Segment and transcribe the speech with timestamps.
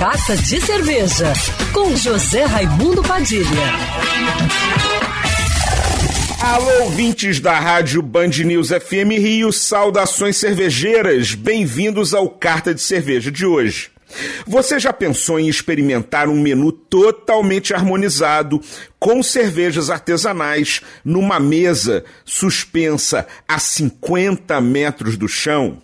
[0.00, 1.30] Carta de Cerveja,
[1.74, 3.44] com José Raimundo Padilha.
[6.42, 13.30] Alô, ouvintes da Rádio Band News FM Rio, saudações cervejeiras, bem-vindos ao Carta de Cerveja
[13.30, 13.90] de hoje.
[14.46, 18.58] Você já pensou em experimentar um menu totalmente harmonizado
[18.98, 25.76] com cervejas artesanais numa mesa suspensa a 50 metros do chão?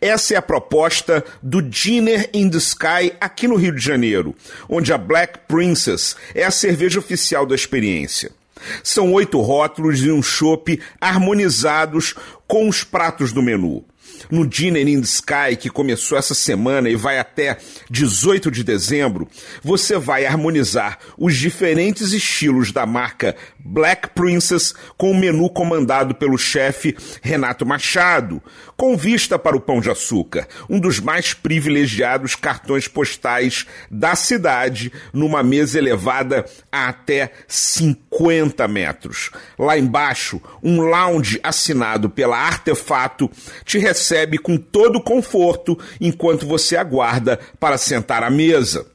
[0.00, 4.34] Essa é a proposta do Dinner in the Sky aqui no Rio de Janeiro,
[4.68, 8.30] onde a Black Princess é a cerveja oficial da experiência.
[8.82, 12.14] São oito rótulos e um chopp harmonizados
[12.46, 13.84] com os pratos do menu
[14.30, 17.58] no Dinner in the Sky, que começou essa semana e vai até
[17.90, 19.28] 18 de dezembro,
[19.62, 26.38] você vai harmonizar os diferentes estilos da marca Black Princess com o menu comandado pelo
[26.38, 28.42] chefe Renato Machado,
[28.76, 34.92] com vista para o Pão de Açúcar, um dos mais privilegiados cartões postais da cidade,
[35.12, 39.30] numa mesa elevada a até 50 metros.
[39.58, 43.30] Lá embaixo, um lounge assinado pela Artefato
[43.64, 44.05] te recebe
[44.38, 48.86] com todo conforto enquanto você aguarda para sentar à mesa.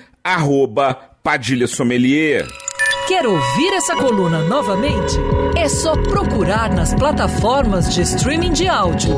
[1.24, 2.48] Padilha Sommelier.
[3.08, 5.16] Quer ouvir essa coluna novamente?
[5.58, 9.16] É só procurar nas plataformas de streaming de áudio.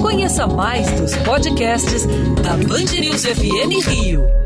[0.00, 2.06] Conheça mais dos podcasts
[2.42, 4.39] da Band News FM Rio.